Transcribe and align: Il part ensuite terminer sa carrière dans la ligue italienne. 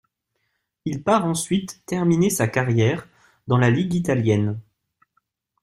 Il 0.85 1.03
part 1.03 1.25
ensuite 1.27 1.83
terminer 1.85 2.31
sa 2.31 2.47
carrière 2.47 3.07
dans 3.45 3.59
la 3.59 3.69
ligue 3.69 3.93
italienne. 3.93 4.59